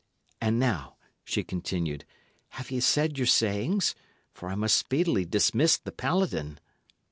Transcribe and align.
And 0.41 0.57
now," 0.59 0.95
she 1.23 1.43
continued, 1.43 2.05
"have 2.57 2.71
ye 2.71 2.79
said 2.79 3.19
your 3.19 3.27
sayings? 3.27 3.93
for 4.33 4.49
I 4.49 4.55
must 4.55 4.75
speedily 4.75 5.25
dismiss 5.25 5.77
the 5.77 5.91
paladin." 5.91 6.59